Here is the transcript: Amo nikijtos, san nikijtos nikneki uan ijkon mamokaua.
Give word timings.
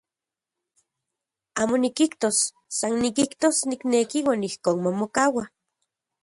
Amo 1.61 1.75
nikijtos, 1.83 2.37
san 2.77 2.93
nikijtos 3.03 3.57
nikneki 3.69 4.19
uan 4.27 4.43
ijkon 4.49 4.77
mamokaua. 4.83 5.43